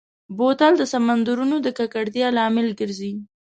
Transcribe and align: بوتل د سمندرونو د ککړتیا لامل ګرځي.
بوتل 0.37 0.73
د 0.77 0.83
سمندرونو 0.93 1.55
د 1.61 1.67
ککړتیا 1.77 2.27
لامل 2.37 2.67
ګرځي. 2.79 3.13